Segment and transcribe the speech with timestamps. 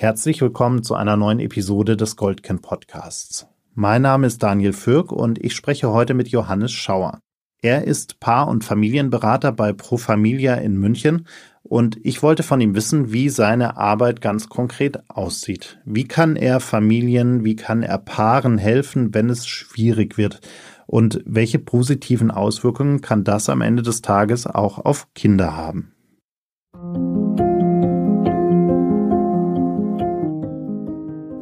[0.00, 3.46] Herzlich willkommen zu einer neuen Episode des Goldkind Podcasts.
[3.74, 7.20] Mein Name ist Daniel Fürk und ich spreche heute mit Johannes Schauer.
[7.60, 11.26] Er ist Paar- und Familienberater bei Pro Familia in München
[11.62, 15.78] und ich wollte von ihm wissen, wie seine Arbeit ganz konkret aussieht.
[15.84, 20.40] Wie kann er Familien, wie kann er Paaren helfen, wenn es schwierig wird?
[20.86, 25.92] Und welche positiven Auswirkungen kann das am Ende des Tages auch auf Kinder haben?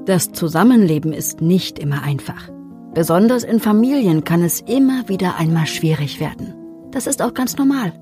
[0.08, 2.48] Das Zusammenleben ist nicht immer einfach.
[2.94, 6.54] Besonders in Familien kann es immer wieder einmal schwierig werden.
[6.90, 7.92] Das ist auch ganz normal.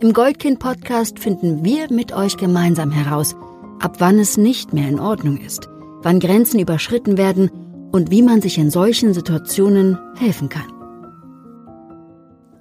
[0.00, 3.36] Im Goldkind-Podcast finden wir mit euch gemeinsam heraus,
[3.78, 5.68] ab wann es nicht mehr in Ordnung ist,
[6.00, 7.50] wann Grenzen überschritten werden
[7.92, 10.73] und wie man sich in solchen Situationen helfen kann.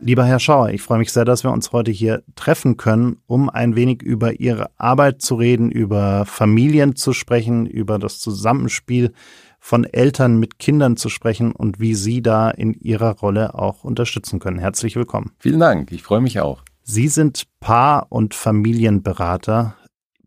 [0.06, 3.50] Lieber Herr Schauer, ich freue mich sehr, dass wir uns heute hier treffen können, um
[3.50, 9.14] ein wenig über Ihre Arbeit zu reden, über Familien zu sprechen, über das Zusammenspiel
[9.62, 14.40] von Eltern mit Kindern zu sprechen und wie Sie da in Ihrer Rolle auch unterstützen
[14.40, 14.60] können.
[14.60, 15.32] Herzlich willkommen.
[15.40, 16.64] Vielen Dank, ich freue mich auch.
[16.82, 19.78] Sie sind Paar- und Familienberater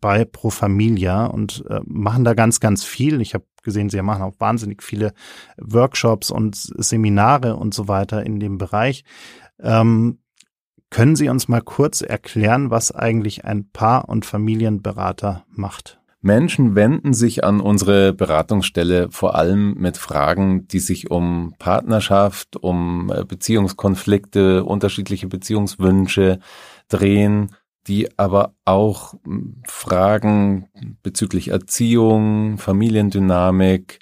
[0.00, 3.20] bei Pro Familia und äh, machen da ganz, ganz viel.
[3.20, 5.12] Ich habe gesehen, Sie machen auch wahnsinnig viele
[5.58, 9.04] Workshops und Seminare und so weiter in dem Bereich.
[9.60, 10.18] Ähm,
[10.90, 16.00] können Sie uns mal kurz erklären, was eigentlich ein Paar- und Familienberater macht?
[16.20, 23.12] Menschen wenden sich an unsere Beratungsstelle vor allem mit Fragen, die sich um Partnerschaft, um
[23.14, 26.40] äh, Beziehungskonflikte, unterschiedliche Beziehungswünsche
[26.88, 27.54] drehen,
[27.86, 30.68] die aber auch hm, Fragen
[31.02, 34.00] bezüglich Erziehung, Familiendynamik,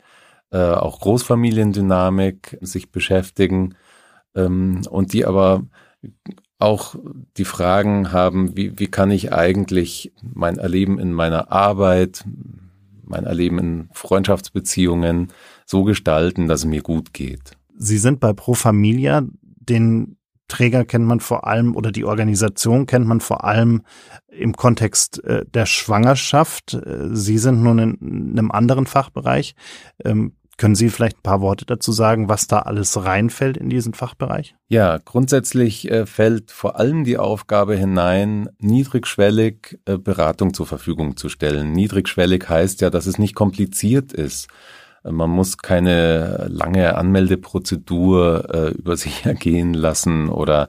[0.50, 3.74] äh, auch Großfamiliendynamik sich beschäftigen
[4.34, 5.62] ähm, und die aber
[6.58, 6.94] auch
[7.36, 12.24] die Fragen haben, wie, wie kann ich eigentlich mein Erleben in meiner Arbeit,
[13.02, 15.32] mein Erleben in Freundschaftsbeziehungen
[15.66, 17.56] so gestalten, dass es mir gut geht.
[17.76, 23.06] Sie sind bei Pro Familia, den Träger kennt man vor allem oder die Organisation kennt
[23.06, 23.82] man vor allem
[24.28, 26.74] im Kontext äh, der Schwangerschaft.
[26.74, 29.54] Äh, Sie sind nun in einem anderen Fachbereich.
[30.04, 33.94] Ähm, können Sie vielleicht ein paar Worte dazu sagen, was da alles reinfällt in diesen
[33.94, 34.54] Fachbereich?
[34.68, 41.28] Ja, grundsätzlich äh, fällt vor allem die Aufgabe hinein, niedrigschwellig äh, Beratung zur Verfügung zu
[41.28, 41.72] stellen.
[41.72, 44.48] Niedrigschwellig heißt ja, dass es nicht kompliziert ist.
[45.02, 50.68] Äh, man muss keine lange Anmeldeprozedur über sich ergehen lassen oder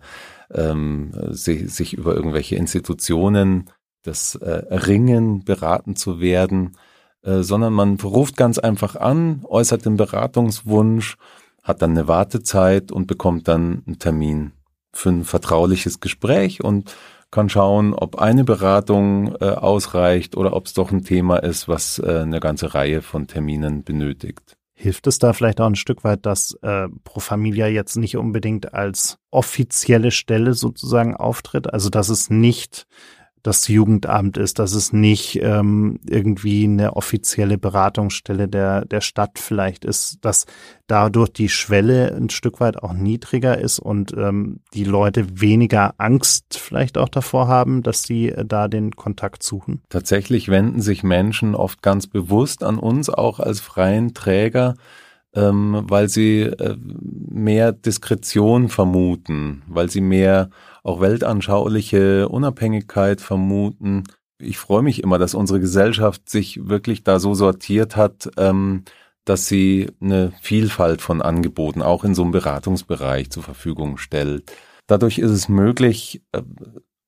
[0.51, 3.69] ähm, sich, über irgendwelche Institutionen
[4.03, 6.77] das Ringen beraten zu werden
[7.25, 11.17] äh, sondern man ruft ganz einfach an, äußert den Beratungswunsch,
[11.63, 14.51] hat dann eine Wartezeit und bekommt dann einen Termin
[14.93, 16.95] für ein vertrauliches Gespräch und
[17.31, 21.99] kann schauen, ob eine Beratung äh, ausreicht oder ob es doch ein Thema ist, was
[21.99, 24.55] äh, eine ganze Reihe von Terminen benötigt.
[24.73, 28.73] Hilft es da vielleicht auch ein Stück weit, dass äh, Pro Familia jetzt nicht unbedingt
[28.73, 31.73] als offizielle Stelle sozusagen auftritt?
[31.73, 32.85] Also dass es nicht
[33.45, 39.85] das Jugendamt ist, dass es nicht ähm, irgendwie eine offizielle Beratungsstelle der, der Stadt vielleicht
[39.85, 40.47] ist, dass
[40.87, 46.57] dadurch die Schwelle ein Stück weit auch niedriger ist und ähm, die Leute weniger Angst
[46.57, 49.83] vielleicht auch davor haben, dass sie äh, da den Kontakt suchen.
[49.89, 54.73] Tatsächlich wenden sich Menschen oft ganz bewusst an uns, auch als freien Träger,
[55.35, 60.49] ähm, weil sie äh, mehr Diskretion vermuten, weil sie mehr
[60.85, 64.03] auch weltanschauliche Unabhängigkeit vermuten.
[64.37, 68.83] Ich freue mich immer, dass unsere Gesellschaft sich wirklich da so sortiert hat, ähm,
[69.25, 74.51] dass sie eine Vielfalt von Angeboten auch in so einem Beratungsbereich zur Verfügung stellt.
[74.85, 76.43] Dadurch ist es möglich, äh,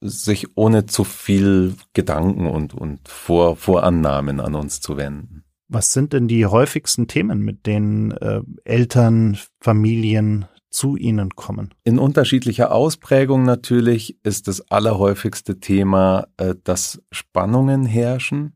[0.01, 5.43] sich ohne zu viel Gedanken und, und Vor Vorannahmen an uns zu wenden.
[5.69, 10.45] Was sind denn die häufigsten Themen, mit denen äh, Eltern, Familien
[10.77, 11.73] zu Ihnen kommen?
[11.83, 18.53] In unterschiedlicher Ausprägung natürlich ist das allerhäufigste Thema, äh, dass Spannungen herrschen.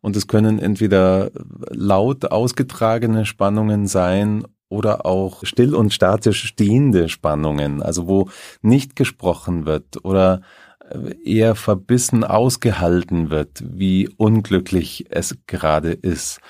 [0.00, 1.30] Und es können entweder
[1.70, 8.30] laut ausgetragene Spannungen sein oder auch still und statisch stehende Spannungen, also wo
[8.62, 10.40] nicht gesprochen wird oder
[10.88, 16.40] äh, eher verbissen ausgehalten wird, wie unglücklich es gerade ist.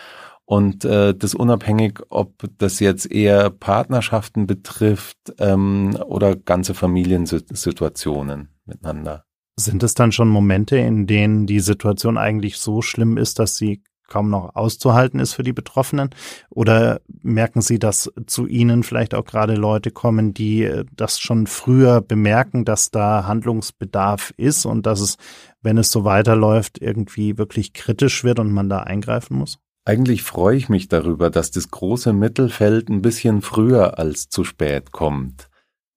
[0.49, 9.27] Und äh, das unabhängig, ob das jetzt eher Partnerschaften betrifft ähm, oder ganze Familiensituationen miteinander.
[9.57, 13.83] Sind es dann schon Momente, in denen die Situation eigentlich so schlimm ist, dass sie
[14.07, 16.09] kaum noch auszuhalten ist für die Betroffenen?
[16.49, 21.47] Oder merken Sie, dass zu Ihnen vielleicht auch gerade Leute kommen, die äh, das schon
[21.47, 25.19] früher bemerken, dass da Handlungsbedarf ist und dass es,
[25.61, 29.59] wenn es so weiterläuft, irgendwie wirklich kritisch wird und man da eingreifen muss?
[29.89, 34.93] Eigentlich freue ich mich darüber, dass das große Mittelfeld ein bisschen früher als zu spät
[34.93, 35.49] kommt.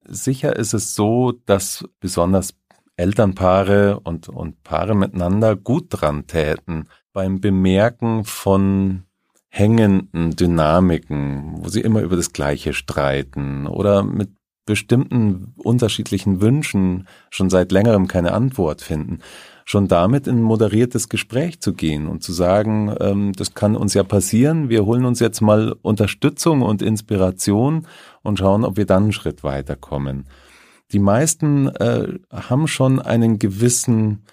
[0.07, 2.53] Sicher ist es so, dass besonders
[2.95, 9.03] Elternpaare und, und Paare miteinander gut dran täten beim Bemerken von
[9.49, 14.29] hängenden Dynamiken, wo sie immer über das Gleiche streiten oder mit
[14.65, 19.19] bestimmten unterschiedlichen Wünschen schon seit längerem keine Antwort finden,
[19.65, 23.93] schon damit in ein moderiertes Gespräch zu gehen und zu sagen, ähm, das kann uns
[23.93, 27.87] ja passieren, wir holen uns jetzt mal Unterstützung und Inspiration
[28.23, 30.25] und schauen, ob wir dann einen Schritt weiterkommen.
[30.91, 34.23] Die meisten äh, haben schon einen gewissen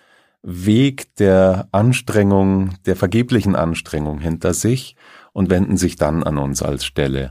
[0.42, 4.96] Weg der Anstrengung, der vergeblichen Anstrengung hinter sich
[5.32, 7.30] und wenden sich dann an uns als Stelle.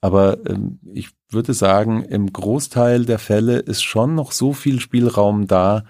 [0.00, 5.46] Aber ähm, ich würde sagen, im Großteil der Fälle ist schon noch so viel Spielraum
[5.46, 5.84] da,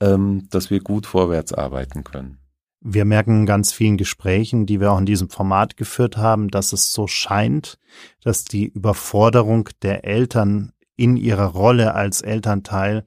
[0.00, 2.38] ähm, dass wir gut vorwärts arbeiten können.
[2.80, 6.74] Wir merken in ganz vielen Gesprächen, die wir auch in diesem Format geführt haben, dass
[6.74, 7.78] es so scheint,
[8.22, 13.04] dass die Überforderung der Eltern in ihrer Rolle als Elternteil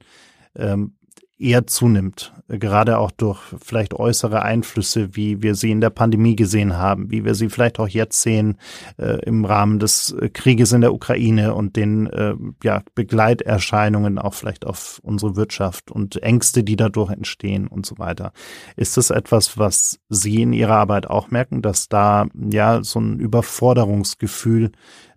[0.56, 0.97] ähm,
[1.38, 6.76] eher zunimmt, gerade auch durch vielleicht äußere Einflüsse, wie wir sie in der Pandemie gesehen
[6.76, 8.56] haben, wie wir sie vielleicht auch jetzt sehen
[8.96, 14.34] äh, im Rahmen des äh, Krieges in der Ukraine und den äh, ja, Begleiterscheinungen auch
[14.34, 18.32] vielleicht auf unsere Wirtschaft und Ängste, die dadurch entstehen und so weiter.
[18.76, 23.20] Ist das etwas, was Sie in Ihrer Arbeit auch merken, dass da ja so ein
[23.20, 24.72] Überforderungsgefühl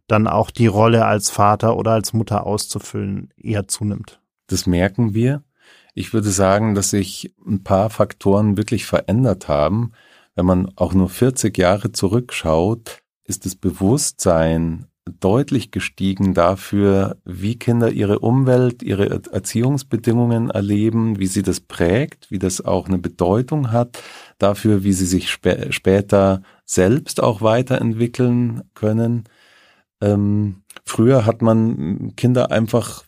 [0.07, 4.21] dann auch die Rolle als Vater oder als Mutter auszufüllen eher zunimmt?
[4.47, 5.43] Das merken wir.
[5.93, 9.91] Ich würde sagen, dass sich ein paar Faktoren wirklich verändert haben.
[10.35, 14.87] Wenn man auch nur 40 Jahre zurückschaut, ist das Bewusstsein
[15.19, 22.39] deutlich gestiegen dafür, wie Kinder ihre Umwelt, ihre Erziehungsbedingungen erleben, wie sie das prägt, wie
[22.39, 24.01] das auch eine Bedeutung hat,
[24.37, 29.25] dafür, wie sie sich spä später selbst auch weiterentwickeln können.
[30.01, 33.03] Ähm, früher hat man Kinder einfach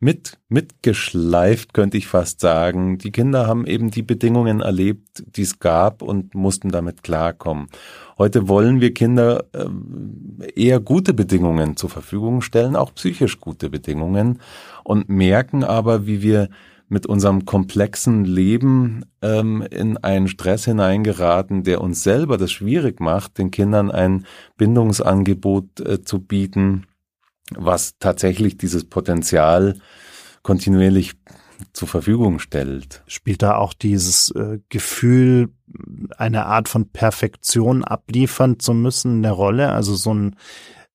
[0.00, 2.96] mit, mitgeschleift, könnte ich fast sagen.
[2.96, 7.68] Die Kinder haben eben die Bedingungen erlebt, die es gab und mussten damit klarkommen.
[8.16, 9.66] Heute wollen wir Kinder äh,
[10.54, 14.40] eher gute Bedingungen zur Verfügung stellen, auch psychisch gute Bedingungen
[14.84, 16.48] und merken aber, wie wir
[16.88, 23.38] mit unserem komplexen Leben ähm, in einen Stress hineingeraten, der uns selber das schwierig macht,
[23.38, 24.26] den Kindern ein
[24.56, 26.86] Bindungsangebot äh, zu bieten,
[27.56, 29.76] was tatsächlich dieses Potenzial
[30.42, 31.12] kontinuierlich
[31.72, 33.02] zur Verfügung stellt.
[33.06, 35.50] Spielt da auch dieses äh, Gefühl,
[36.16, 39.70] eine Art von Perfektion abliefern zu müssen, eine Rolle?
[39.70, 40.36] Also so ein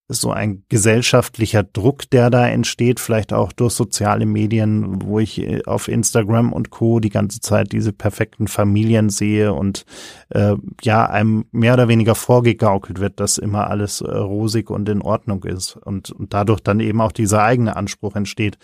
[0.08, 5.64] so ein gesellschaftlicher Druck, der da entsteht, vielleicht auch durch soziale Medien, wo ich äh,
[5.66, 7.00] auf Instagram und Co.
[7.00, 9.86] die ganze Zeit diese perfekten Familien sehe und
[10.30, 15.02] äh, ja, einem mehr oder weniger vorgegaukelt wird, dass immer alles äh, rosig und in
[15.02, 18.60] Ordnung ist und, und dadurch dann eben auch dieser eigene Anspruch entsteht,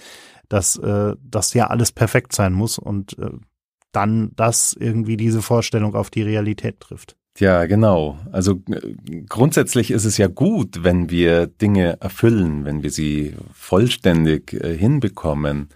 [0.47, 3.31] dass äh, das ja alles perfekt sein muss und äh,
[3.91, 7.15] dann das irgendwie diese Vorstellung auf die Realität trifft.
[7.41, 8.19] Ja, genau.
[8.31, 14.53] Also äh, grundsätzlich ist es ja gut, wenn wir Dinge erfüllen, wenn wir sie vollständig
[14.53, 15.69] äh, hinbekommen.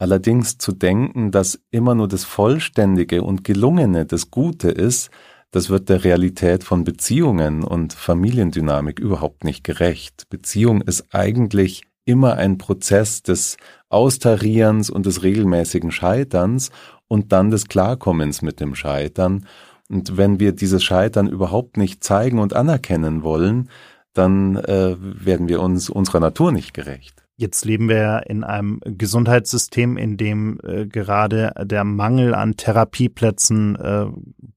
[0.00, 5.10] Allerdings zu denken, dass immer nur das Vollständige und Gelungene das Gute ist,
[5.52, 10.24] das wird der Realität von Beziehungen und Familiendynamik überhaupt nicht gerecht.
[10.28, 13.58] Beziehung ist eigentlich immer ein Prozess des
[13.90, 16.72] Austarierens und des regelmäßigen Scheiterns
[17.06, 19.46] und dann des Klarkommens mit dem Scheitern.
[19.88, 23.70] Und wenn wir dieses Scheitern überhaupt nicht zeigen und anerkennen wollen,
[24.12, 27.22] dann äh, werden wir uns unserer Natur nicht gerecht.
[27.38, 34.06] Jetzt leben wir in einem Gesundheitssystem, in dem äh, gerade der Mangel an Therapieplätzen, äh,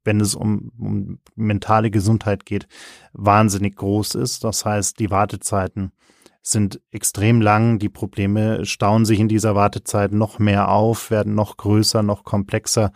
[0.05, 2.67] wenn es um, um mentale Gesundheit geht,
[3.11, 4.45] wahnsinnig groß ist.
[4.45, 5.91] Das heißt, die Wartezeiten
[6.41, 7.79] sind extrem lang.
[7.79, 12.91] Die Probleme stauen sich in dieser Wartezeit noch mehr auf, werden noch größer, noch komplexer,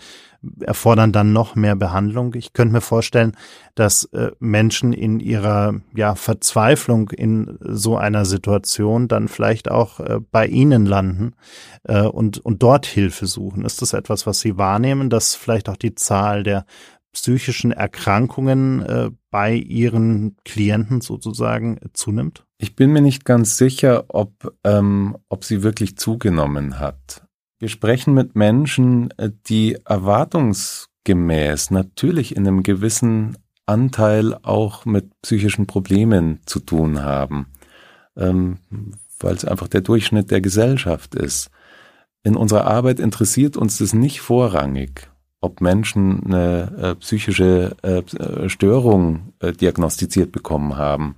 [0.61, 2.33] erfordern dann noch mehr Behandlung.
[2.35, 3.33] Ich könnte mir vorstellen,
[3.75, 10.19] dass äh, Menschen in ihrer ja, Verzweiflung in so einer Situation dann vielleicht auch äh,
[10.31, 11.35] bei Ihnen landen
[11.83, 13.65] äh, und, und dort Hilfe suchen.
[13.65, 16.65] Ist das etwas, was Sie wahrnehmen, dass vielleicht auch die Zahl der
[17.13, 22.45] psychischen Erkrankungen äh, bei Ihren Klienten sozusagen zunimmt?
[22.57, 27.25] Ich bin mir nicht ganz sicher, ob, ähm, ob sie wirklich zugenommen hat.
[27.59, 35.67] Wir sprechen mit Menschen, äh, die erwartungsgemäß natürlich in einem gewissen Anteil auch mit psychischen
[35.67, 37.47] Problemen zu tun haben,
[38.17, 38.57] ähm,
[39.19, 41.49] weil es einfach der Durchschnitt der Gesellschaft ist.
[42.23, 45.09] In unserer Arbeit interessiert uns das nicht vorrangig,
[45.43, 51.15] ob Menschen eine äh, psychische äh, Störung äh, diagnostiziert bekommen haben,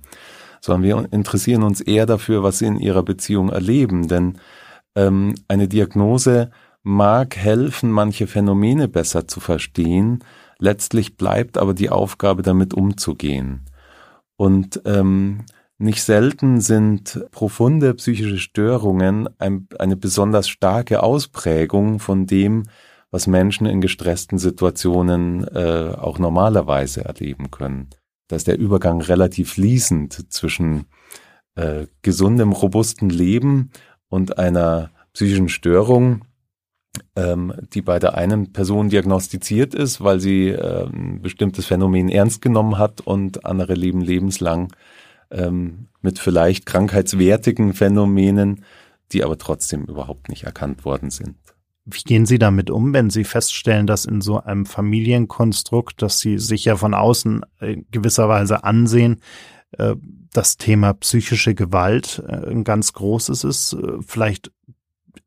[0.60, 4.08] sondern wir interessieren uns eher dafür, was sie in ihrer Beziehung erleben.
[4.08, 4.38] Denn
[4.96, 6.50] ähm, eine Diagnose
[6.82, 10.24] mag helfen, manche Phänomene besser zu verstehen,
[10.58, 13.62] letztlich bleibt aber die Aufgabe, damit umzugehen.
[14.36, 15.44] Und ähm,
[15.78, 22.64] nicht selten sind profunde psychische Störungen ein, eine besonders starke Ausprägung von dem,
[23.10, 27.90] was Menschen in gestressten Situationen äh, auch normalerweise erleben können.
[28.28, 30.86] Da ist der Übergang relativ fließend zwischen
[31.54, 33.70] äh, gesundem, robusten Leben
[34.08, 36.24] und einer psychischen Störung,
[37.14, 42.42] ähm, die bei der einen Person diagnostiziert ist, weil sie äh, ein bestimmtes Phänomen ernst
[42.42, 44.72] genommen hat und andere leben lebenslang
[45.30, 48.64] ähm, mit vielleicht krankheitswertigen Phänomenen,
[49.12, 51.36] die aber trotzdem überhaupt nicht erkannt worden sind.
[51.86, 56.38] Wie gehen Sie damit um, wenn Sie feststellen, dass in so einem Familienkonstrukt, das Sie
[56.38, 59.20] sich ja von außen in gewisser Weise ansehen,
[59.78, 59.94] äh,
[60.32, 64.50] das Thema psychische Gewalt äh, ein ganz großes ist, äh, vielleicht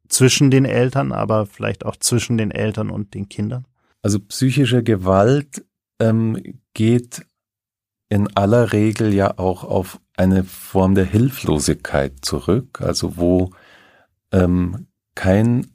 [0.09, 3.65] zwischen den Eltern, aber vielleicht auch zwischen den Eltern und den Kindern?
[4.01, 5.65] Also psychische Gewalt
[5.99, 7.25] ähm, geht
[8.09, 13.51] in aller Regel ja auch auf eine Form der Hilflosigkeit zurück, also wo
[14.31, 15.67] ähm, kein,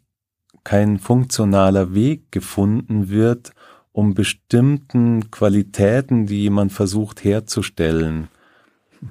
[0.65, 3.53] kein funktionaler Weg gefunden wird,
[3.93, 8.29] um bestimmten Qualitäten, die jemand versucht herzustellen,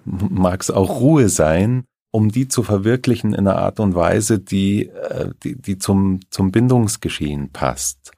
[0.03, 4.89] mag es auch Ruhe sein, um die zu verwirklichen in einer Art und Weise, die,
[4.89, 8.11] äh, die, die zum, zum Bindungsgeschehen passt,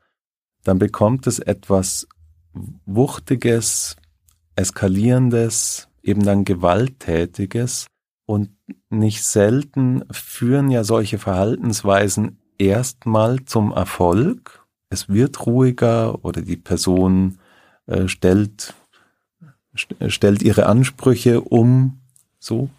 [0.63, 2.07] dann bekommt es etwas
[2.85, 3.95] Wuchtiges,
[4.55, 7.87] Eskalierendes, eben dann Gewalttätiges.
[8.25, 8.49] Und
[8.89, 14.65] nicht selten führen ja solche Verhaltensweisen erstmal zum Erfolg.
[14.89, 17.39] Es wird ruhiger oder die Person
[17.87, 18.73] äh, stellt,
[19.77, 21.99] st stellt ihre Ansprüche um,
[22.39, 22.69] so.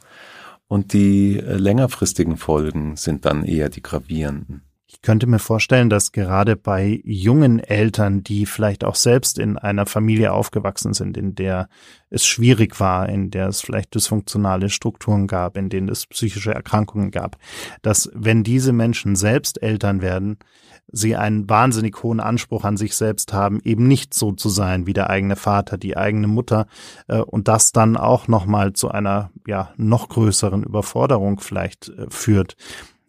[0.68, 4.62] Und die äh, längerfristigen Folgen sind dann eher die gravierenden.
[4.88, 9.84] Ich könnte mir vorstellen, dass gerade bei jungen Eltern, die vielleicht auch selbst in einer
[9.84, 11.68] Familie aufgewachsen sind, in der
[12.08, 17.10] es schwierig war, in der es vielleicht dysfunktionale Strukturen gab, in denen es psychische Erkrankungen
[17.10, 17.36] gab,
[17.82, 20.38] dass wenn diese Menschen selbst Eltern werden,
[20.86, 24.92] sie einen wahnsinnig hohen Anspruch an sich selbst haben, eben nicht so zu sein wie
[24.92, 26.68] der eigene Vater, die eigene Mutter
[27.08, 32.56] äh, und das dann auch nochmal zu einer ja noch größeren Überforderung vielleicht äh, führt.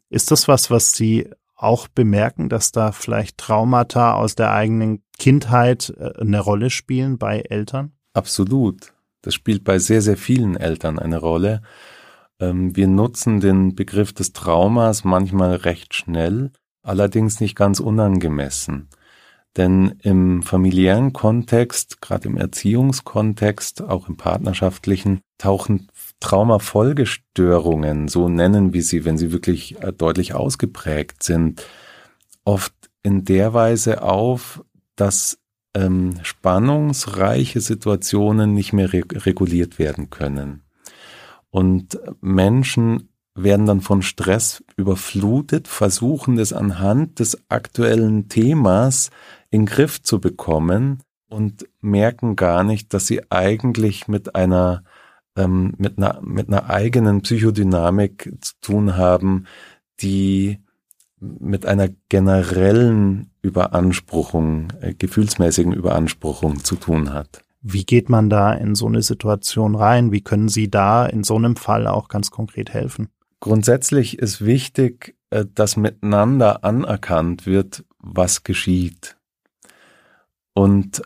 [0.10, 5.94] Ist das was, was Sie auch bemerken, dass da vielleicht Traumata aus der eigenen Kindheit
[5.98, 7.92] äh, eine Rolle spielen bei Eltern?
[8.14, 8.94] Absolut.
[9.22, 11.62] Das spielt bei sehr, sehr vielen Eltern eine Rolle.
[12.40, 16.52] Ähm, wir nutzen den Begriff des Traumas manchmal recht schnell
[16.88, 18.88] allerdings nicht ganz unangemessen.
[19.58, 25.88] Denn im familiären Kontext, gerade im Erziehungskontext, auch im partnerschaftlichen, tauchen
[26.20, 31.66] Traumafolgestörungen, so nennen wir sie, wenn sie wirklich äh, deutlich ausgeprägt sind,
[32.44, 34.64] oft in der Weise auf,
[34.96, 35.40] dass
[35.74, 40.64] ähm, spannungsreiche Situationen nicht mehr re reguliert werden können.
[41.50, 49.12] Und Menschen werden dann von Stress überflutet, versuchen es anhand des aktuellen Themas
[49.52, 54.84] in Griff zu bekommen und merken gar nicht, dass sie eigentlich mit einer
[55.38, 59.46] ähm, mit einer mit einer eigenen Psychodynamik zu tun haben,
[60.01, 60.60] die
[61.20, 67.41] mit einer generellen Überanspruchung, äh, gefühlsmäßigen Überanspruchung zu tun hat.
[67.62, 70.12] Wie geht man da in so eine Situation rein?
[70.12, 73.10] Wie können Sie da in so einem Fall auch ganz konkret helfen?
[73.39, 79.17] Grundsätzlich ist wichtig, äh, dass miteinander anerkannt wird, was geschieht.
[80.53, 81.01] Und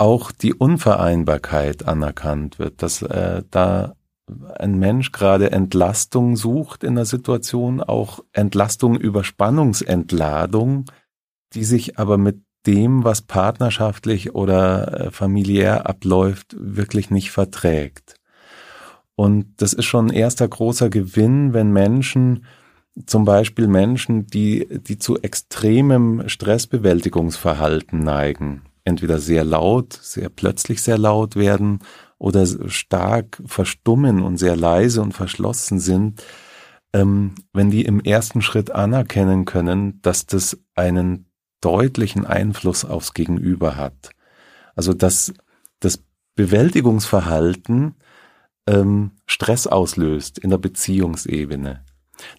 [0.00, 3.94] auch die Unvereinbarkeit anerkannt wird, dass äh, da
[4.58, 10.86] ein Mensch gerade Entlastung sucht in der Situation, auch Entlastung über Spannungsentladung,
[11.52, 18.14] die sich aber mit dem, was partnerschaftlich oder äh, familiär abläuft, wirklich nicht verträgt.
[19.16, 22.46] Und das ist schon ein erster großer Gewinn, wenn Menschen,
[23.04, 30.98] zum Beispiel Menschen, die, die zu extremem Stressbewältigungsverhalten neigen, entweder sehr laut, sehr plötzlich sehr
[30.98, 31.80] laut werden
[32.18, 36.22] oder stark verstummen und sehr leise und verschlossen sind,
[36.92, 41.26] ähm, wenn die im ersten Schritt anerkennen können, dass das einen
[41.60, 44.10] deutlichen Einfluss aufs Gegenüber hat.
[44.74, 45.32] Also dass
[45.80, 46.02] das
[46.34, 47.94] Bewältigungsverhalten
[48.66, 51.84] ähm, Stress auslöst in der Beziehungsebene.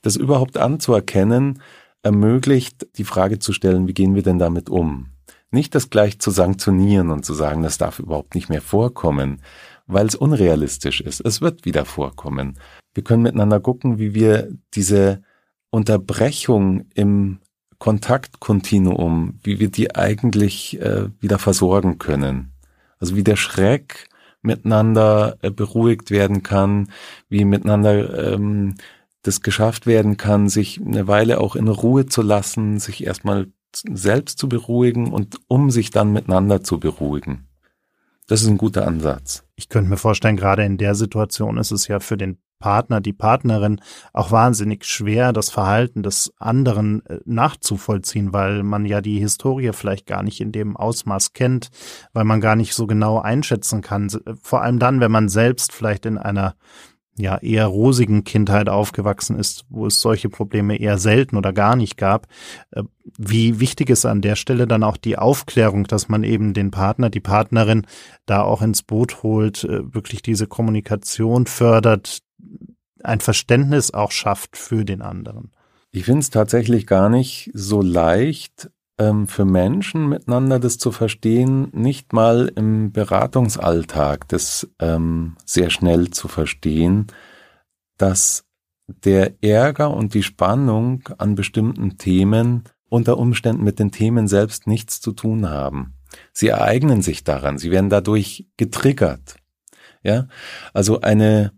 [0.02, 1.62] Das überhaupt anzuerkennen,
[2.04, 5.11] ermöglicht die Frage zu stellen, wie gehen wir denn damit um?
[5.52, 9.42] Nicht das gleich zu sanktionieren und zu sagen, das darf überhaupt nicht mehr vorkommen,
[9.86, 11.20] weil es unrealistisch ist.
[11.20, 12.58] Es wird wieder vorkommen.
[12.94, 15.22] Wir können miteinander gucken, wie wir diese
[15.70, 17.40] Unterbrechung im
[17.80, 22.54] Kontaktkontinuum, wie wir die eigentlich äh, wieder versorgen können.
[23.00, 24.08] Also wie der Schreck
[24.42, 26.92] miteinander äh, beruhigt werden kann,
[27.28, 28.76] wie miteinander ähm,
[29.24, 33.48] das geschafft werden kann, sich eine Weile auch in Ruhe zu lassen, sich erstmal
[33.92, 37.48] selbst zu beruhigen und um sich dann miteinander zu beruhigen.
[38.28, 39.44] Das ist ein guter Ansatz.
[39.56, 43.12] Ich könnte mir vorstellen, gerade in der Situation ist es ja für den Partner, die
[43.12, 43.82] Partnerin
[44.14, 50.06] auch wahnsinnig schwer, das Verhalten des anderen äh, nachzuvollziehen, weil man ja die Historie vielleicht
[50.06, 51.72] gar nicht in dem Ausmaß kennt,
[52.14, 54.10] weil man gar nicht so genau einschätzen kann.
[54.42, 56.56] Vor allem dann, wenn man selbst vielleicht in einer
[57.18, 61.98] ja eher rosigen Kindheit aufgewachsen ist, wo es solche Probleme eher selten oder gar nicht
[61.98, 62.28] gab.
[62.72, 62.84] Äh,
[63.18, 67.10] wie wichtig ist an der Stelle dann auch die Aufklärung, dass man eben den Partner,
[67.10, 67.86] die Partnerin
[68.26, 72.20] da auch ins Boot holt, äh, wirklich diese Kommunikation fördert,
[73.04, 75.52] ein Verständnis auch schafft für den anderen.
[75.92, 81.70] Ich finde es tatsächlich gar nicht so leicht, ähm, für Menschen miteinander das zu verstehen,
[81.72, 87.08] nicht mal im Beratungsalltag das ähm, sehr schnell zu verstehen,
[87.98, 88.46] dass
[88.88, 95.02] der Ärger und die Spannung an bestimmten Themen unter Umständen mit den Themen selbst nichts
[95.02, 95.96] zu tun haben.
[96.32, 99.38] Sie ereignen sich daran, sie werden dadurch getriggert.
[100.04, 100.28] Ja,
[100.74, 101.54] also eine,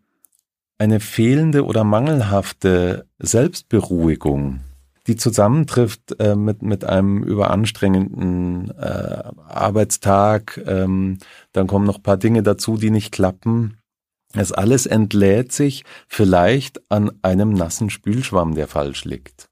[0.78, 4.62] eine fehlende oder mangelhafte Selbstberuhigung
[5.08, 10.62] die zusammentrifft äh, mit, mit einem überanstrengenden äh, Arbeitstag.
[10.66, 11.18] Ähm,
[11.52, 13.78] dann kommen noch paar Dinge dazu, die nicht klappen.
[14.36, 19.50] Es alles entlädt sich vielleicht an einem nassen Spülschwamm, der falsch liegt.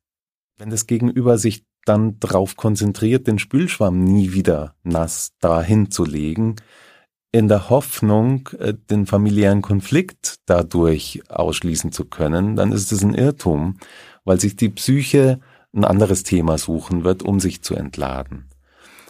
[0.57, 6.55] Wenn das Gegenüber sich dann darauf konzentriert, den Spülschwamm nie wieder nass dahin zu legen,
[7.31, 13.13] in der Hoffnung, äh, den familiären Konflikt dadurch ausschließen zu können, dann ist es ein
[13.13, 13.77] Irrtum
[14.23, 15.39] weil sich die Psyche
[15.73, 18.49] ein anderes Thema suchen wird, um sich zu entladen.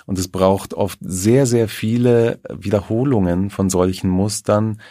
[0.06, 4.82] Und es braucht oft sehr, sehr viele Wiederholungen von solchen Mustern,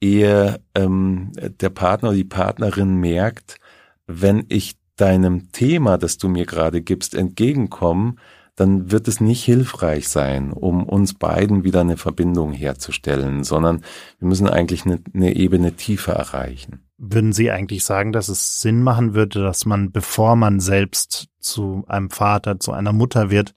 [0.00, 3.58] ehe ähm, der Partner oder die Partnerin merkt,
[4.06, 8.16] wenn ich deinem Thema, das du mir gerade gibst, entgegenkomme,
[8.56, 13.82] dann wird es nicht hilfreich sein, um uns beiden wieder eine Verbindung herzustellen, sondern
[14.20, 16.83] wir müssen eigentlich eine, eine Ebene tiefer erreichen.
[17.06, 21.84] Würden Sie eigentlich sagen, dass es Sinn machen würde, dass man, bevor man selbst zu
[21.86, 23.54] einem Vater, zu einer Mutter wird,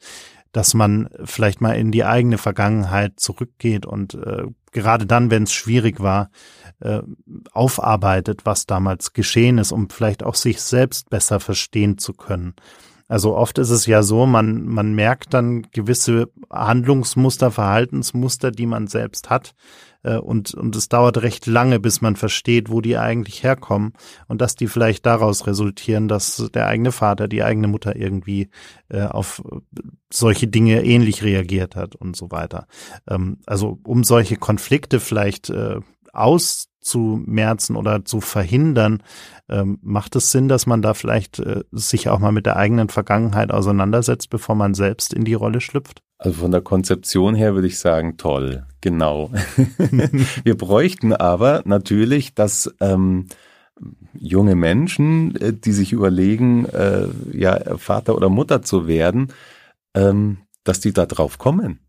[0.51, 5.53] dass man vielleicht mal in die eigene Vergangenheit zurückgeht und äh, gerade dann, wenn es
[5.53, 6.29] schwierig war,
[6.79, 7.01] äh,
[7.51, 12.53] aufarbeitet, was damals geschehen ist, um vielleicht auch sich selbst besser verstehen zu können.
[13.07, 18.87] Also oft ist es ja so, man, man merkt dann gewisse Handlungsmuster, Verhaltensmuster, die man
[18.87, 19.53] selbst hat.
[20.03, 23.93] Äh, und, und es dauert recht lange, bis man versteht, wo die eigentlich herkommen
[24.27, 28.49] und dass die vielleicht daraus resultieren, dass der eigene Vater, die eigene Mutter irgendwie
[28.89, 29.43] äh, auf
[30.11, 32.67] solche Dinge ähnlich reagiert hat und so weiter.
[33.09, 35.79] Ähm, also um solche Konflikte vielleicht äh,
[36.13, 39.03] auszumerzen oder zu verhindern,
[39.49, 42.89] ähm, macht es Sinn, dass man da vielleicht äh, sich auch mal mit der eigenen
[42.89, 46.01] Vergangenheit auseinandersetzt, bevor man selbst in die Rolle schlüpft?
[46.19, 49.31] Also von der Konzeption her würde ich sagen, toll, genau.
[50.43, 53.27] Wir bräuchten aber natürlich, dass ähm,
[54.13, 59.31] junge Menschen, äh, die sich überlegen, äh, ja, Vater oder Mutter zu werden,
[59.93, 61.86] ähm, dass die da drauf kommen.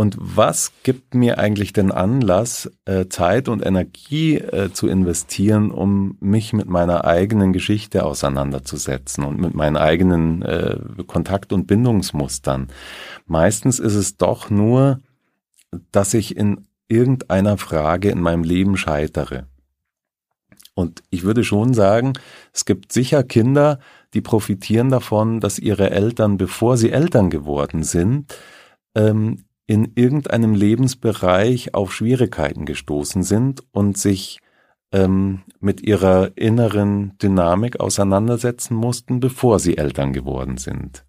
[0.00, 6.16] Und was gibt mir eigentlich den Anlass, äh, Zeit und Energie äh, zu investieren, um
[6.20, 12.68] mich mit meiner eigenen Geschichte auseinanderzusetzen und mit meinen eigenen äh, Kontakt- und Bindungsmustern?
[13.26, 15.00] Meistens ist es doch nur,
[15.90, 19.48] dass ich in irgendeiner Frage in meinem Leben scheitere.
[20.74, 22.12] Und ich würde schon sagen,
[22.52, 23.80] es gibt sicher Kinder,
[24.14, 28.32] die profitieren davon, dass ihre Eltern, bevor sie Eltern geworden sind,
[28.94, 34.38] ähm, in irgendeinem Lebensbereich auf Schwierigkeiten gestoßen sind und sich
[34.92, 41.04] ähm, mit ihrer inneren Dynamik auseinandersetzen mussten, bevor sie Eltern geworden sind.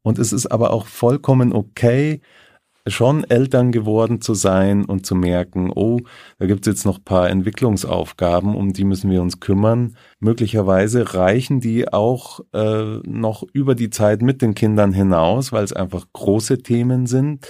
[0.00, 2.22] Und es ist aber auch vollkommen okay,
[2.90, 6.00] schon Eltern geworden zu sein und zu merken, oh,
[6.38, 9.96] da gibt's jetzt noch paar Entwicklungsaufgaben, um die müssen wir uns kümmern.
[10.20, 15.72] Möglicherweise reichen die auch äh, noch über die Zeit mit den Kindern hinaus, weil es
[15.72, 17.46] einfach große Themen sind.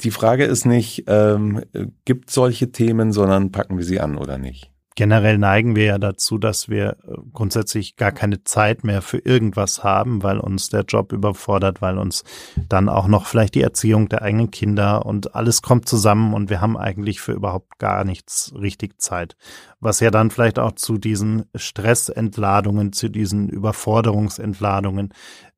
[0.00, 1.62] die Frage ist nicht, ähm,
[2.04, 6.38] gibt solche Themen, sondern packen wir sie an oder nicht generell neigen wir ja dazu,
[6.38, 11.12] dass wir äh, grundsätzlich gar keine Zeit mehr für irgendwas haben, weil uns der Job
[11.12, 12.24] überfordert, weil uns
[12.68, 16.60] dann auch noch vielleicht die Erziehung der eigenen Kinder und alles kommt zusammen und wir
[16.60, 19.36] haben eigentlich für überhaupt gar nichts richtig Zeit.
[19.80, 25.12] Was ja dann vielleicht auch zu diesen Stressentladungen, zu diesen Überforderungsentladungen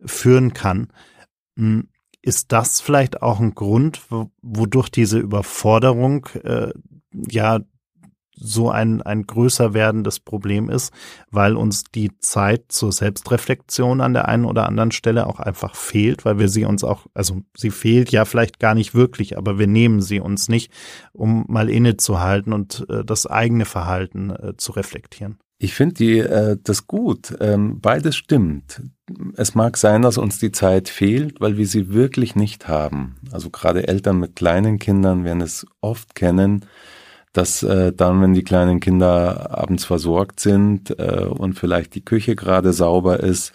[0.05, 0.89] führen kann.
[1.57, 1.89] Hm,
[2.23, 4.01] ist das vielleicht auch ein Grund,
[4.41, 6.73] wodurch diese Überforderung äh,
[7.13, 7.61] ja
[8.37, 10.93] so ein, ein größer werdendes Problem ist,
[11.31, 16.25] weil uns die Zeit zur Selbstreflexion an der einen oder anderen Stelle auch einfach fehlt,
[16.25, 19.67] weil wir sie uns auch, also sie fehlt ja vielleicht gar nicht wirklich, aber wir
[19.67, 20.73] nehmen sie uns nicht,
[21.13, 25.39] um mal innezuhalten und äh, das eigene Verhalten äh, zu reflektieren.
[25.59, 27.35] Ich finde die äh, das gut.
[27.41, 28.83] Ähm, beides stimmt.
[29.37, 33.17] Es mag sein, dass uns die Zeit fehlt, weil wir sie wirklich nicht haben.
[33.31, 36.67] Also gerade Eltern mit kleinen Kindern werden es oft kennen
[37.35, 42.37] dass äh, dann, wenn die kleinen Kinder abends versorgt sind äh, und vielleicht die Küche
[42.37, 43.53] gerade sauber ist,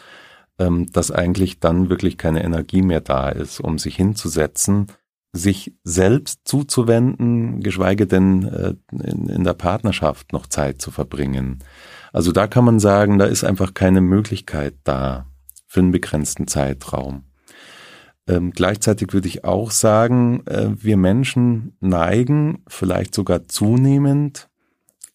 [0.60, 4.88] ähm, dass eigentlich dann wirklich keine Energie mehr da ist, um sich hinzusetzen,
[5.32, 11.60] sich selbst zuzuwenden, geschweige denn äh, in, in der Partnerschaft noch Zeit zu verbringen.
[12.12, 15.26] Also da kann man sagen, da ist einfach keine Möglichkeit da
[15.68, 17.29] für einen begrenzten Zeitraum.
[18.30, 24.50] Ähm, gleichzeitig würde ich auch sagen, äh, wir Menschen neigen vielleicht sogar zunehmend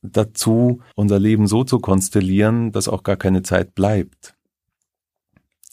[0.03, 4.35] dazu, unser Leben so zu konstellieren, dass auch gar keine Zeit bleibt.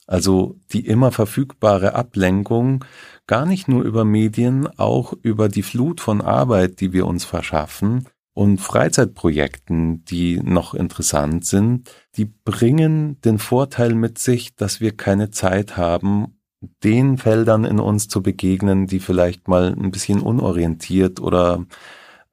[0.06, 2.86] Also die immer verfügbare Ablenkung,
[3.26, 8.08] gar nicht nur über Medien, auch über die Flut von Arbeit, die wir uns verschaffen
[8.34, 15.32] und Freizeitprojekten, die noch interessant sind, die bringen den Vorteil mit sich, dass wir keine
[15.32, 16.36] Zeit haben,
[16.84, 21.66] den Feldern in uns zu begegnen, die vielleicht mal ein bisschen unorientiert oder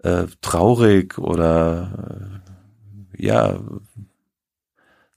[0.02, 2.40] äh, traurig oder
[3.16, 3.58] äh, ja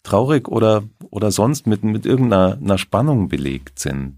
[0.04, 4.17] traurig oder oder sonst mit mit irgendeiner Spannung belegt sind.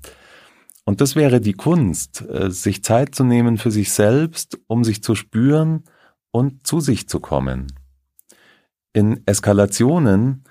[0.85, 5.01] Und das wäre die Kunst, äh, sich Zeit zu nehmen für sich selbst, um sich
[5.01, 5.83] zu spüren
[6.31, 7.67] und zu sich zu kommen.
[8.91, 10.43] In Eskalationen,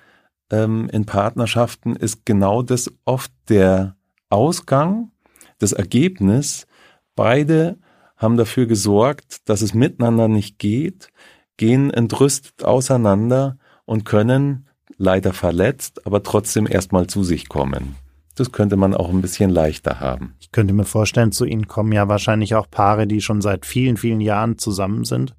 [0.50, 3.96] ähm, in Partnerschaften ist genau das oft der
[4.32, 5.10] Ausgang,
[5.58, 6.66] das Ergebnis,
[7.14, 7.78] beide
[8.16, 11.08] haben dafür gesorgt, dass es miteinander nicht geht,
[11.56, 17.96] gehen entrüstet auseinander und können, leider verletzt, aber trotzdem erstmal zu sich kommen.
[18.34, 20.34] Das könnte man auch ein bisschen leichter haben.
[20.40, 23.96] Ich könnte mir vorstellen, zu Ihnen kommen ja wahrscheinlich auch Paare, die schon seit vielen,
[23.98, 25.34] vielen Jahren zusammen sind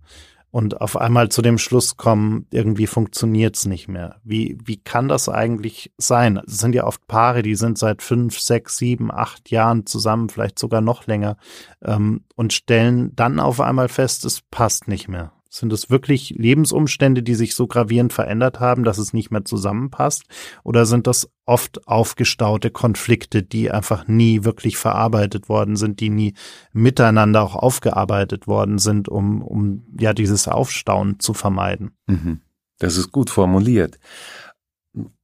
[0.54, 4.18] und auf einmal zu dem Schluss kommen, irgendwie funktioniert's nicht mehr.
[4.24, 6.40] Wie, wie kann das eigentlich sein?
[6.46, 10.60] Es sind ja oft Paare, die sind seit fünf, sechs, sieben, acht Jahren zusammen, vielleicht
[10.60, 11.38] sogar noch länger,
[11.82, 15.32] ähm, und stellen dann auf einmal fest, es passt nicht mehr.
[15.56, 20.24] Sind es wirklich Lebensumstände, die sich so gravierend verändert haben, dass es nicht mehr zusammenpasst?
[20.64, 26.34] Oder sind das oft aufgestaute Konflikte, die einfach nie wirklich verarbeitet worden sind, die nie
[26.72, 31.92] miteinander auch aufgearbeitet worden sind, um, um ja dieses Aufstauen zu vermeiden?
[32.08, 32.42] Mhm.
[32.80, 34.00] Das ist gut formuliert.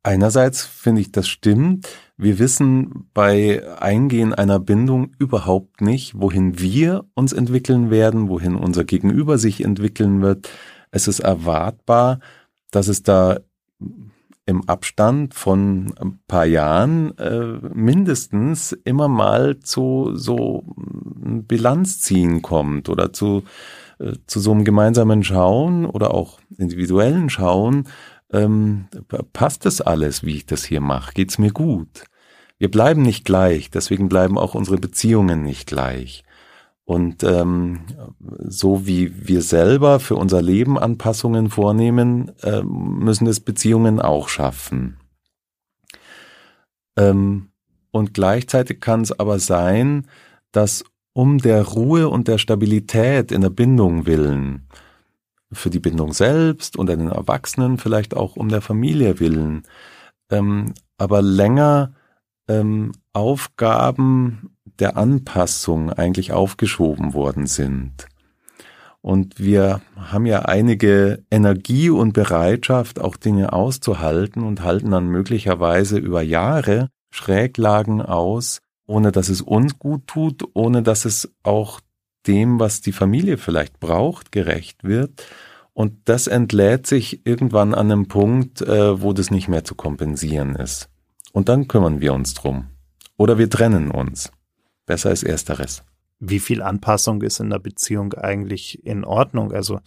[0.03, 1.87] Einerseits finde ich, das stimmt.
[2.21, 8.83] Wir wissen bei Eingehen einer Bindung überhaupt nicht, wohin wir uns entwickeln werden, wohin unser
[8.83, 10.49] Gegenüber sich entwickeln wird.
[10.91, 12.19] Es ist erwartbar,
[12.71, 13.39] dass es da
[14.45, 23.13] im Abstand von ein paar Jahren äh, mindestens immer mal zu so Bilanzziehen kommt oder
[23.13, 23.43] zu,
[23.99, 27.87] äh, zu so einem gemeinsamen Schauen oder auch individuellen Schauen,
[28.31, 28.87] ähm,
[29.31, 31.13] passt das alles, wie ich das hier mache?
[31.13, 32.08] Geht's mir gut?
[32.59, 36.23] Wir bleiben nicht gleich, deswegen bleiben auch unsere Beziehungen nicht gleich.
[36.83, 37.81] Und ähm,
[38.39, 44.97] so wie wir selber für unser Leben Anpassungen vornehmen, äh, müssen es Beziehungen auch schaffen.
[46.97, 47.49] Ähm,
[47.91, 50.07] und gleichzeitig kann es aber sein,
[50.51, 54.67] dass um der Ruhe und der Stabilität in der Bindung willen
[55.51, 59.63] für die Bindung selbst und den Erwachsenen, vielleicht auch um der Familie willen,
[60.29, 61.93] ähm, aber länger
[62.49, 68.07] ähm, Aufgaben der Anpassung eigentlich aufgeschoben worden sind.
[69.01, 75.97] Und wir haben ja einige Energie und Bereitschaft, auch Dinge auszuhalten und halten dann möglicherweise
[75.97, 81.79] über Jahre Schräglagen aus, ohne dass es uns gut tut, ohne dass es auch
[82.27, 85.25] dem, was die Familie vielleicht braucht, gerecht wird.
[85.73, 90.55] Und das entlädt sich irgendwann an einem Punkt, äh, wo das nicht mehr zu kompensieren
[90.55, 90.89] ist.
[91.31, 92.69] Und dann kümmern wir uns drum.
[93.17, 94.31] Oder wir trennen uns.
[94.85, 95.83] Besser ist ersteres.
[96.19, 99.53] Wie viel Anpassung ist in der Beziehung eigentlich in Ordnung?
[99.53, 99.79] Also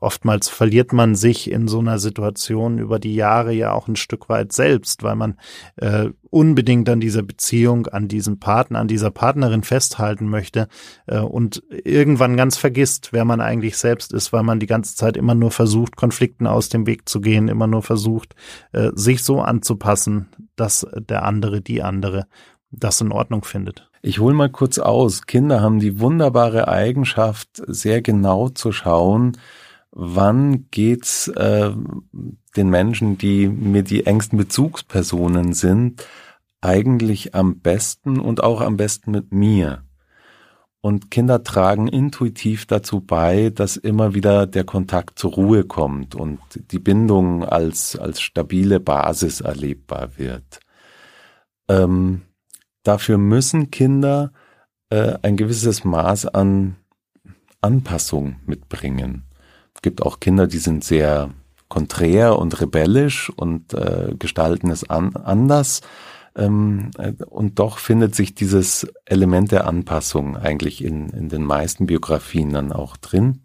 [0.00, 4.28] oftmals verliert man sich in so einer Situation über die Jahre ja auch ein Stück
[4.28, 5.38] weit selbst, weil man
[5.76, 10.68] äh, unbedingt an dieser Beziehung, an diesem Partner, an dieser Partnerin festhalten möchte
[11.06, 15.16] äh, und irgendwann ganz vergisst, wer man eigentlich selbst ist, weil man die ganze Zeit
[15.16, 18.34] immer nur versucht, Konflikten aus dem Weg zu gehen, immer nur versucht,
[18.72, 22.26] äh, sich so anzupassen, dass der andere, die andere
[22.70, 23.90] das in Ordnung findet.
[24.06, 25.26] Ich hole mal kurz aus.
[25.26, 29.36] Kinder haben die wunderbare Eigenschaft, sehr genau zu schauen,
[29.90, 31.72] wann geht's äh,
[32.56, 36.06] den Menschen, die mir die engsten Bezugspersonen sind,
[36.60, 39.82] eigentlich am besten und auch am besten mit mir.
[40.80, 46.38] Und Kinder tragen intuitiv dazu bei, dass immer wieder der Kontakt zur Ruhe kommt und
[46.70, 50.60] die Bindung als, als stabile Basis erlebbar wird.
[51.68, 52.22] Ähm,
[52.86, 54.30] Dafür müssen Kinder
[54.90, 56.76] äh, ein gewisses Maß an
[57.60, 59.24] Anpassung mitbringen.
[59.74, 61.30] Es gibt auch Kinder, die sind sehr
[61.68, 65.80] konträr und rebellisch und äh, gestalten es an, anders.
[66.36, 71.86] Ähm, äh, und doch findet sich dieses Element der Anpassung eigentlich in, in den meisten
[71.86, 73.42] Biografien dann auch drin.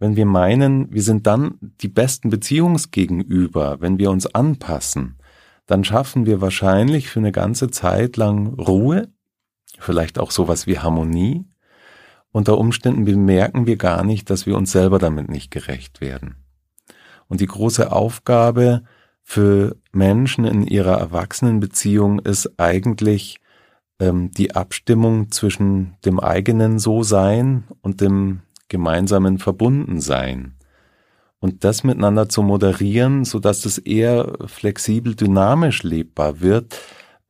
[0.00, 5.19] Wenn wir meinen, wir sind dann die besten Beziehungsgegenüber, wenn wir uns anpassen,
[5.70, 9.08] dann schaffen wir wahrscheinlich für eine ganze Zeit lang Ruhe,
[9.78, 11.44] vielleicht auch sowas wie Harmonie.
[12.32, 16.34] Unter Umständen bemerken wir gar nicht, dass wir uns selber damit nicht gerecht werden.
[17.28, 18.82] Und die große Aufgabe
[19.22, 23.38] für Menschen in ihrer Erwachsenenbeziehung ist eigentlich
[24.00, 30.56] ähm, die Abstimmung zwischen dem eigenen So-Sein und dem gemeinsamen Verbundensein
[31.40, 36.78] und das miteinander zu moderieren, so dass es eher flexibel, dynamisch lebbar wird,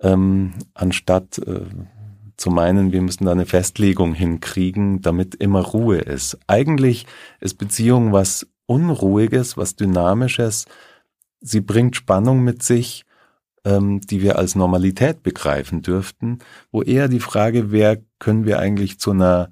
[0.00, 1.62] ähm, anstatt äh,
[2.36, 6.38] zu meinen, wir müssen da eine Festlegung hinkriegen, damit immer Ruhe ist.
[6.46, 7.06] Eigentlich
[7.40, 10.66] ist Beziehung was Unruhiges, was Dynamisches.
[11.40, 13.04] Sie bringt Spannung mit sich,
[13.64, 16.38] ähm, die wir als Normalität begreifen dürften,
[16.72, 19.50] wo eher die Frage wäre, können wir eigentlich zu einer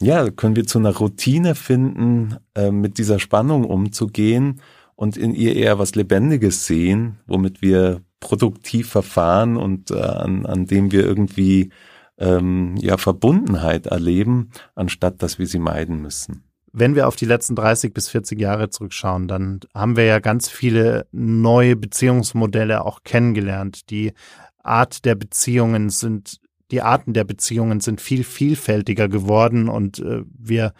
[0.00, 4.60] ja, können wir zu einer Routine finden, äh, mit dieser Spannung umzugehen
[4.96, 10.66] und in ihr eher was Lebendiges sehen, womit wir produktiv verfahren und äh, an, an
[10.66, 11.70] dem wir irgendwie
[12.18, 16.44] ähm, ja Verbundenheit erleben, anstatt dass wir sie meiden müssen.
[16.72, 20.48] Wenn wir auf die letzten 30 bis 40 Jahre zurückschauen, dann haben wir ja ganz
[20.48, 23.90] viele neue Beziehungsmodelle auch kennengelernt.
[23.90, 24.12] Die
[24.64, 26.40] Art der Beziehungen sind
[26.74, 30.72] die Arten der Beziehungen sind viel vielfältiger geworden und äh, wir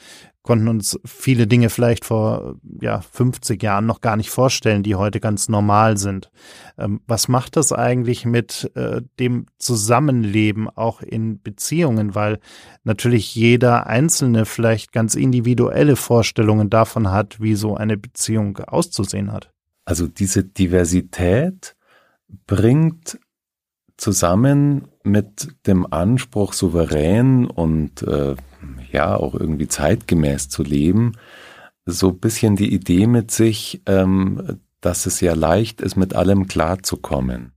[0.43, 5.21] konnten uns viele Dinge vielleicht vor ja 50 Jahren noch gar nicht vorstellen, die heute
[5.21, 6.33] ganz normal sind.
[6.77, 12.41] Ähm, was macht das eigentlich mit äh, dem Zusammenleben auch in Beziehungen, weil
[12.83, 19.53] natürlich jeder Einzelne vielleicht ganz individuelle Vorstellungen davon hat, wie so eine Beziehung auszusehen hat.
[19.85, 21.77] Also diese Diversität
[22.49, 23.21] bringt
[23.97, 28.35] zusammen mit dem Anspruch, souverän und äh,
[28.91, 31.13] ja auch irgendwie zeitgemäß zu leben,
[31.87, 36.47] so ein bisschen die Idee mit sich, ähm, dass es ja leicht ist, mit allem
[36.47, 37.53] klarzukommen.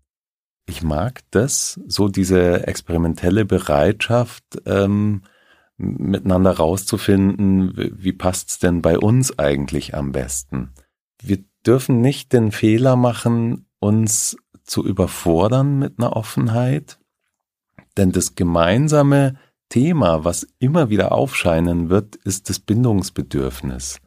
[0.67, 5.21] Ich mag das, so diese experimentelle Bereitschaft, ähm,
[5.77, 10.73] miteinander rauszufinden, wie passt's denn bei uns eigentlich am besten.
[11.21, 16.99] Wir dürfen nicht den Fehler machen, uns zu überfordern mit einer Offenheit,
[17.97, 19.35] denn das gemeinsame
[19.69, 23.99] Thema, was immer wieder aufscheinen wird, ist das Bindungsbedürfnis.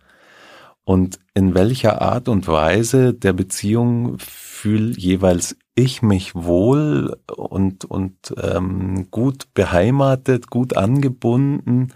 [0.84, 8.34] Und in welcher Art und Weise der Beziehung fühle jeweils ich mich wohl und, und
[8.42, 11.92] ähm, gut beheimatet, gut angebunden,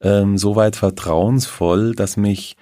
[0.00, 2.56] ähm, soweit vertrauensvoll, dass mich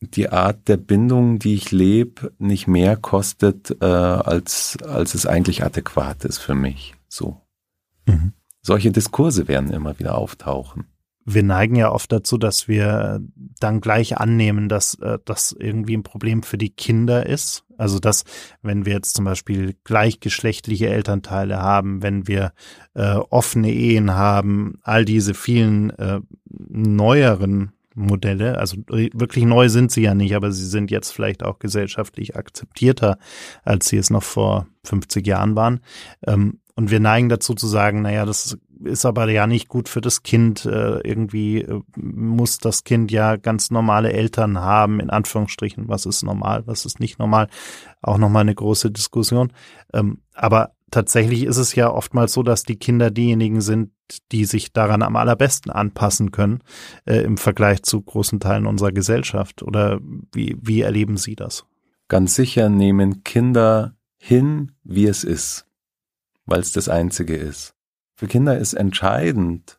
[0.00, 5.64] die Art der Bindung, die ich lebe, nicht mehr kostet, äh, als, als es eigentlich
[5.64, 6.94] adäquat ist für mich.
[7.08, 7.40] So.
[8.06, 8.32] Mhm.
[8.62, 10.86] Solche Diskurse werden immer wieder auftauchen.
[11.24, 13.20] Wir neigen ja oft dazu, dass wir
[13.58, 17.64] dann gleich annehmen, dass äh, das irgendwie ein Problem für die Kinder ist.
[17.76, 18.24] Also dass,
[18.62, 22.52] wenn wir jetzt zum Beispiel gleichgeschlechtliche Elternteile haben, wenn wir
[22.94, 28.58] äh, offene Ehen haben, all diese vielen äh, neueren Modelle.
[28.58, 33.18] Also wirklich neu sind sie ja nicht, aber sie sind jetzt vielleicht auch gesellschaftlich akzeptierter,
[33.64, 35.80] als sie es noch vor 50 Jahren waren.
[36.26, 40.02] Ähm, und wir neigen dazu zu sagen, naja, das ist aber ja nicht gut für
[40.02, 40.66] das Kind.
[40.66, 45.88] Äh, irgendwie äh, muss das Kind ja ganz normale Eltern haben, in Anführungsstrichen.
[45.88, 47.48] Was ist normal, was ist nicht normal?
[48.02, 49.54] Auch nochmal eine große Diskussion.
[49.94, 53.90] Ähm, aber tatsächlich ist es ja oftmals so, dass die Kinder diejenigen sind,
[54.30, 56.60] die sich daran am allerbesten anpassen können
[57.06, 59.62] äh, im Vergleich zu großen Teilen unserer Gesellschaft.
[59.62, 59.98] Oder
[60.34, 61.64] wie, wie erleben Sie das?
[62.08, 65.65] Ganz sicher nehmen Kinder hin, wie es ist,
[66.46, 67.74] weil es das Einzige ist.
[68.14, 69.78] Für Kinder ist entscheidend,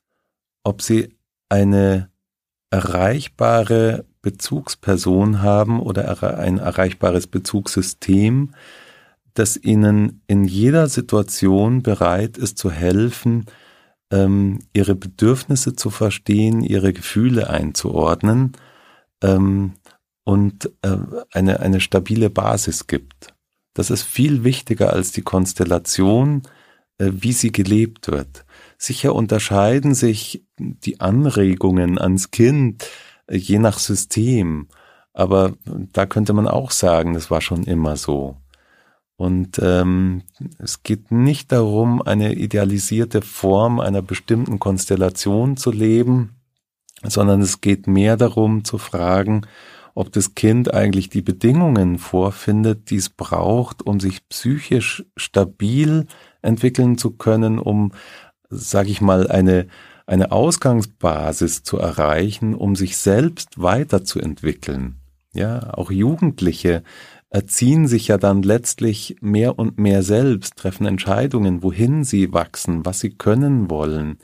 [0.63, 1.17] ob sie
[1.49, 2.09] eine
[2.69, 8.53] erreichbare Bezugsperson haben oder ein erreichbares Bezugssystem,
[9.33, 13.45] das ihnen in jeder Situation bereit ist zu helfen,
[14.11, 18.53] ähm, ihre Bedürfnisse zu verstehen, ihre Gefühle einzuordnen
[19.21, 19.73] ähm,
[20.23, 20.97] und äh,
[21.31, 23.33] eine, eine stabile Basis gibt.
[23.73, 26.41] Das ist viel wichtiger als die Konstellation,
[26.99, 28.45] wie sie gelebt wird.
[28.77, 32.89] Sicher unterscheiden sich die Anregungen ans Kind
[33.27, 34.67] äh, je nach System,
[35.13, 38.37] aber da könnte man auch sagen, das war schon immer so.
[39.15, 40.21] Und ähm,
[40.59, 46.35] es geht nicht darum, eine idealisierte Form einer bestimmten Konstellation zu leben,
[47.03, 49.47] sondern es geht mehr darum zu fragen,
[49.95, 56.05] ob das Kind eigentlich die Bedingungen vorfindet, die es braucht, um sich psychisch stabil
[56.47, 57.91] entwickeln zu können, um,
[58.49, 59.67] sage ich mal, eine,
[60.05, 64.95] eine Ausgangsbasis zu erreichen, um sich selbst weiterzuentwickeln.
[65.33, 66.83] Ja, auch Jugendliche
[67.29, 73.01] erziehen sich ja dann letztlich mehr und mehr selbst, treffen Entscheidungen, wohin sie wachsen, was
[73.01, 74.17] sie können wollen,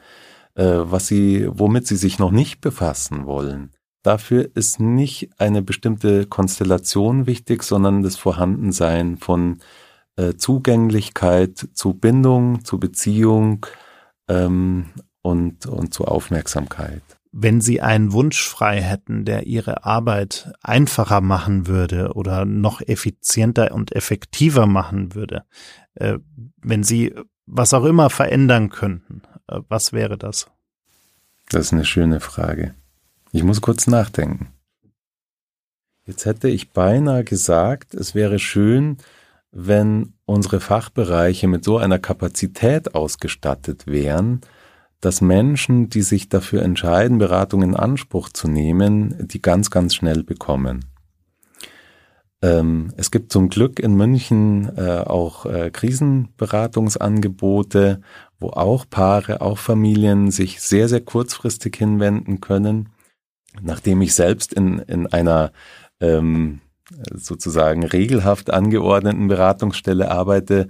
[0.55, 3.71] äh, was sie, womit sie sich noch nicht befassen wollen.
[4.03, 9.59] Dafür ist nicht eine bestimmte Konstellation wichtig, sondern das Vorhandensein von
[10.15, 13.65] äh, Zugänglichkeit zu Bindung, zu Beziehung
[14.27, 14.89] ähm,
[15.21, 21.65] und, und zu Aufmerksamkeit wenn Sie einen Wunsch frei hätten, der Ihre Arbeit einfacher machen
[21.65, 25.43] würde oder noch effizienter und effektiver machen würde,
[25.95, 26.19] äh,
[26.61, 27.13] wenn Sie
[27.47, 30.47] was auch immer verändern könnten, äh, was wäre das?
[31.49, 32.75] Das ist eine schöne Frage.
[33.31, 34.53] Ich muss kurz nachdenken.
[36.05, 38.97] Jetzt hätte ich beinahe gesagt, es wäre schön,
[39.53, 44.41] wenn unsere Fachbereiche mit so einer Kapazität ausgestattet wären,
[44.99, 50.23] dass Menschen, die sich dafür entscheiden, Beratung in Anspruch zu nehmen, die ganz, ganz schnell
[50.23, 50.85] bekommen.
[52.41, 58.01] Ähm, es gibt zum Glück in München äh, auch äh, Krisenberatungsangebote,
[58.39, 62.89] wo auch Paare, auch Familien sich sehr, sehr kurzfristig hinwenden können.
[63.61, 65.51] Nachdem ich selbst in, in einer
[66.01, 66.59] ähm,
[67.13, 70.67] sozusagen regelhaft angeordneten Beratungsstelle arbeite,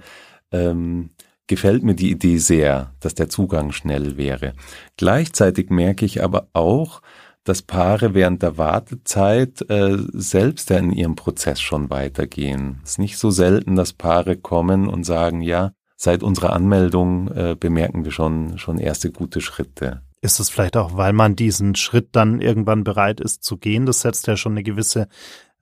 [0.52, 1.10] ähm,
[1.46, 4.54] gefällt mir die Idee sehr, dass der Zugang schnell wäre.
[4.96, 7.02] Gleichzeitig merke ich aber auch,
[7.44, 12.80] dass Paare während der Wartezeit äh, selbst ja in ihrem Prozess schon weitergehen.
[12.82, 17.54] Es ist nicht so selten, dass Paare kommen und sagen, ja, seit unserer Anmeldung äh,
[17.58, 20.00] bemerken wir schon, schon erste gute Schritte.
[20.22, 23.84] Ist es vielleicht auch, weil man diesen Schritt dann irgendwann bereit ist zu gehen?
[23.84, 25.08] Das setzt ja schon eine gewisse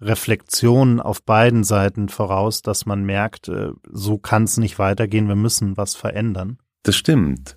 [0.03, 5.37] Reflexion auf beiden Seiten voraus, dass man merkt, äh, so kann es nicht weitergehen, wir
[5.37, 6.59] müssen was verändern.
[6.83, 7.57] Das stimmt.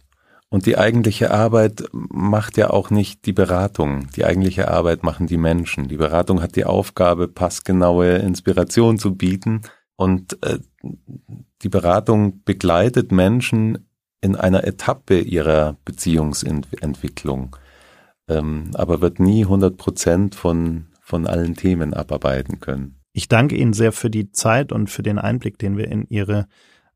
[0.49, 4.07] Und die eigentliche Arbeit macht ja auch nicht die Beratung.
[4.15, 5.87] Die eigentliche Arbeit machen die Menschen.
[5.87, 9.61] Die Beratung hat die Aufgabe, passgenaue Inspiration zu bieten.
[9.95, 10.59] Und äh,
[11.61, 13.89] die Beratung begleitet Menschen
[14.21, 17.55] in einer Etappe ihrer Beziehungsentwicklung,
[18.27, 22.99] ähm, aber wird nie 100 Prozent von von allen Themen abarbeiten können.
[23.13, 26.47] Ich danke Ihnen sehr für die Zeit und für den Einblick, den wir in Ihre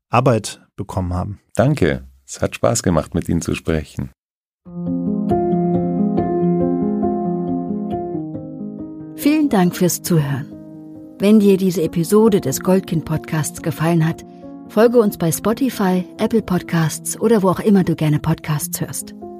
[0.08, 1.40] Arbeit bekommen haben.
[1.54, 2.08] Danke.
[2.26, 4.10] Es hat Spaß gemacht, mit Ihnen zu sprechen.
[9.16, 10.46] Vielen Dank fürs Zuhören.
[11.20, 14.24] Wenn dir diese Episode des Goldkind Podcasts gefallen hat,
[14.68, 19.14] folge uns bei Spotify, Apple Podcasts oder wo auch immer du gerne Podcasts hörst.